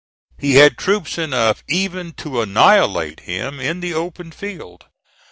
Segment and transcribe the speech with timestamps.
[0.39, 4.87] He had troops enough even to annihilate him in the open field.